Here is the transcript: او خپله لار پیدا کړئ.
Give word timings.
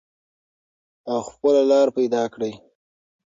او 1.09 1.17
خپله 1.29 1.61
لار 1.69 1.87
پیدا 1.97 2.23
کړئ. 2.33 2.53